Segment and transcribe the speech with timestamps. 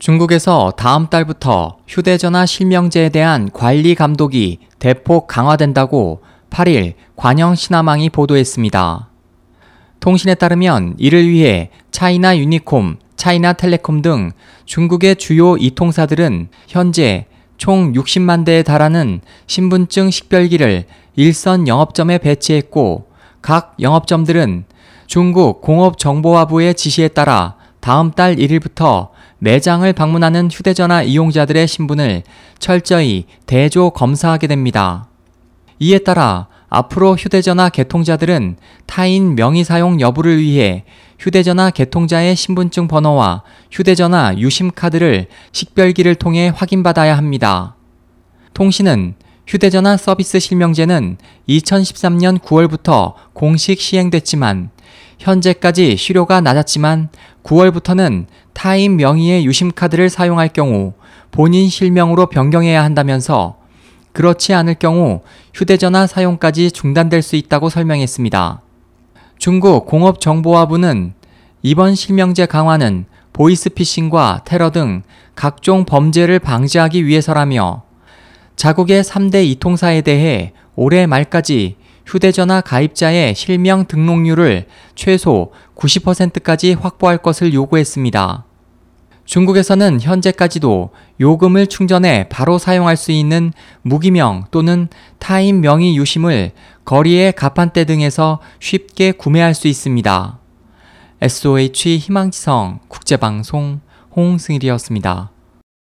[0.00, 9.10] 중국에서 다음 달부터 휴대전화 실명제에 대한 관리 감독이 대폭 강화된다고 8일 관영 신화망이 보도했습니다.
[10.00, 14.32] 통신에 따르면 이를 위해 차이나 유니콤, 차이나 텔레콤 등
[14.64, 17.26] 중국의 주요 이통사들은 현재
[17.58, 20.84] 총 60만 대에 달하는 신분증 식별기를
[21.16, 23.04] 일선 영업점에 배치했고
[23.42, 24.64] 각 영업점들은
[25.06, 29.09] 중국 공업정보화부의 지시에 따라 다음 달 1일부터
[29.40, 32.22] 매장을 방문하는 휴대전화 이용자들의 신분을
[32.58, 35.08] 철저히 대조 검사하게 됩니다.
[35.78, 38.56] 이에 따라 앞으로 휴대전화 개통자들은
[38.86, 40.84] 타인 명의 사용 여부를 위해
[41.18, 43.42] 휴대전화 개통자의 신분증 번호와
[43.72, 47.76] 휴대전화 유심카드를 식별기를 통해 확인받아야 합니다.
[48.52, 49.14] 통신은
[49.46, 51.16] 휴대전화 서비스 실명제는
[51.48, 54.70] 2013년 9월부터 공식 시행됐지만
[55.20, 57.10] 현재까지 수료가 낮았지만
[57.44, 60.94] 9월부터는 타인 명의의 유심카드를 사용할 경우
[61.30, 63.58] 본인 실명으로 변경해야 한다면서
[64.12, 65.20] 그렇지 않을 경우
[65.54, 68.62] 휴대전화 사용까지 중단될 수 있다고 설명했습니다.
[69.38, 71.12] 중국 공업정보화부는
[71.62, 75.02] 이번 실명제 강화는 보이스피싱과 테러 등
[75.34, 77.84] 각종 범죄를 방지하기 위해서라며
[78.56, 88.44] 자국의 3대 이통사에 대해 올해 말까지 휴대전화 가입자의 실명 등록률을 최소 90%까지 확보할 것을 요구했습니다.
[89.24, 90.90] 중국에서는 현재까지도
[91.20, 94.88] 요금을 충전해 바로 사용할 수 있는 무기명 또는
[95.20, 96.50] 타인 명의 유심을
[96.84, 100.38] 거리의 가판대 등에서 쉽게 구매할 수 있습니다.
[101.22, 103.80] SOH 희망지성 국제방송
[104.16, 105.30] 홍승일이었습니다.